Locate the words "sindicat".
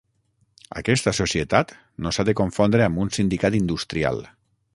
3.19-3.59